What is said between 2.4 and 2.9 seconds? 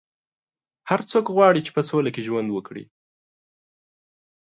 وکړي.